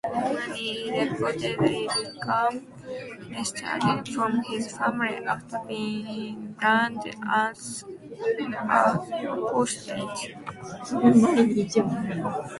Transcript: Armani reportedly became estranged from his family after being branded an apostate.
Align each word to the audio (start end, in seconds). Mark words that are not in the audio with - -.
Armani 0.15 0.67
reportedly 0.99 1.81
became 1.95 2.73
estranged 3.39 4.11
from 4.15 4.41
his 4.47 4.75
family 4.75 5.17
after 5.33 5.59
being 5.67 6.53
branded 6.59 7.15
an 7.27 8.55
apostate. 8.63 10.21